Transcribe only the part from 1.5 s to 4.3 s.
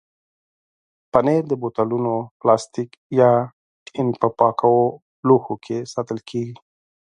بوتلونو، پلاستیک یا ټین په